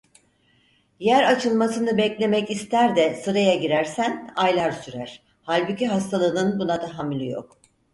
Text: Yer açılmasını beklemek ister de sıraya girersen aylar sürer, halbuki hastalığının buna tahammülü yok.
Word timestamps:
Yer 0.99 1.23
açılmasını 1.23 1.97
beklemek 1.97 2.49
ister 2.49 2.95
de 2.95 3.15
sıraya 3.15 3.55
girersen 3.55 4.33
aylar 4.35 4.71
sürer, 4.71 5.21
halbuki 5.41 5.87
hastalığının 5.87 6.59
buna 6.59 6.79
tahammülü 6.79 7.29
yok. 7.29 7.57